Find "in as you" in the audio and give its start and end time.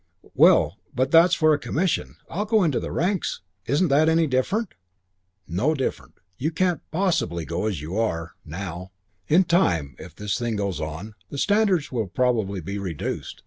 7.67-7.95